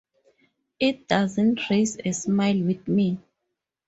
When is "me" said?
2.87-3.19